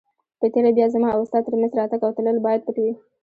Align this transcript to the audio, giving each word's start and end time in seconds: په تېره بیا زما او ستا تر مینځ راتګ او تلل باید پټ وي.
په 0.39 0.45
تېره 0.53 0.71
بیا 0.77 0.87
زما 0.95 1.09
او 1.13 1.21
ستا 1.29 1.39
تر 1.45 1.53
مینځ 1.59 1.73
راتګ 1.79 2.01
او 2.05 2.11
تلل 2.17 2.37
باید 2.45 2.61
پټ 2.65 2.77
وي. 2.83 2.91